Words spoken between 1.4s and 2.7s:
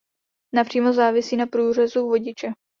průřezu vodiče.